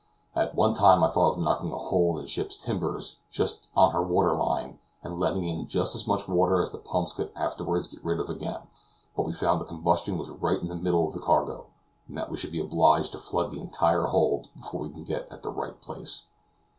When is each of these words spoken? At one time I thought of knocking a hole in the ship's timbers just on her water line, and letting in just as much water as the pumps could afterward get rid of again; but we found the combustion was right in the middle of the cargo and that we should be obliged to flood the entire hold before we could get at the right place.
At 0.35 0.55
one 0.55 0.73
time 0.73 1.03
I 1.03 1.11
thought 1.11 1.33
of 1.33 1.37
knocking 1.43 1.71
a 1.71 1.77
hole 1.77 2.17
in 2.17 2.23
the 2.23 2.27
ship's 2.27 2.57
timbers 2.57 3.17
just 3.29 3.67
on 3.77 3.91
her 3.91 4.01
water 4.01 4.33
line, 4.33 4.79
and 5.03 5.19
letting 5.19 5.43
in 5.45 5.67
just 5.67 5.93
as 5.95 6.07
much 6.07 6.27
water 6.27 6.59
as 6.59 6.71
the 6.71 6.79
pumps 6.79 7.13
could 7.13 7.29
afterward 7.35 7.85
get 7.91 8.03
rid 8.03 8.19
of 8.19 8.27
again; 8.27 8.61
but 9.15 9.27
we 9.27 9.33
found 9.35 9.61
the 9.61 9.65
combustion 9.65 10.17
was 10.17 10.31
right 10.31 10.59
in 10.59 10.69
the 10.69 10.75
middle 10.75 11.07
of 11.07 11.13
the 11.13 11.19
cargo 11.19 11.67
and 12.07 12.17
that 12.17 12.31
we 12.31 12.37
should 12.37 12.51
be 12.51 12.59
obliged 12.59 13.11
to 13.11 13.19
flood 13.19 13.51
the 13.51 13.61
entire 13.61 14.05
hold 14.07 14.47
before 14.57 14.81
we 14.81 14.89
could 14.89 15.05
get 15.05 15.27
at 15.29 15.43
the 15.43 15.51
right 15.51 15.79
place. 15.81 16.23